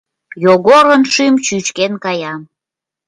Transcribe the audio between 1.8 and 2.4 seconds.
кая.